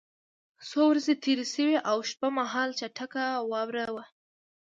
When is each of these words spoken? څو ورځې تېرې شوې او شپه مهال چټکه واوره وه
څو 0.67 0.81
ورځې 0.89 1.13
تېرې 1.23 1.45
شوې 1.53 1.77
او 1.89 1.97
شپه 2.09 2.27
مهال 2.39 2.69
چټکه 2.79 3.23
واوره 3.51 3.85
وه 3.95 4.03